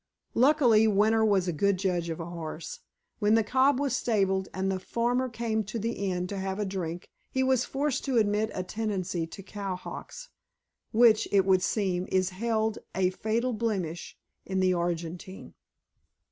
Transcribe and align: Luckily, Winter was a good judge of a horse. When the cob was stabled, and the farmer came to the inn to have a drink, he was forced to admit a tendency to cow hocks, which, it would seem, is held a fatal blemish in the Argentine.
Luckily, 0.33 0.87
Winter 0.87 1.23
was 1.23 1.47
a 1.47 1.53
good 1.53 1.77
judge 1.77 2.09
of 2.09 2.19
a 2.19 2.25
horse. 2.25 2.79
When 3.19 3.35
the 3.35 3.43
cob 3.43 3.79
was 3.79 3.95
stabled, 3.95 4.49
and 4.51 4.71
the 4.71 4.79
farmer 4.79 5.29
came 5.29 5.63
to 5.65 5.77
the 5.77 5.91
inn 5.91 6.25
to 6.25 6.39
have 6.39 6.57
a 6.57 6.65
drink, 6.65 7.07
he 7.29 7.43
was 7.43 7.65
forced 7.65 8.03
to 8.05 8.17
admit 8.17 8.49
a 8.55 8.63
tendency 8.63 9.27
to 9.27 9.43
cow 9.43 9.75
hocks, 9.75 10.29
which, 10.91 11.27
it 11.31 11.45
would 11.45 11.61
seem, 11.61 12.07
is 12.11 12.29
held 12.29 12.79
a 12.95 13.11
fatal 13.11 13.53
blemish 13.53 14.17
in 14.43 14.59
the 14.59 14.73
Argentine. 14.73 15.53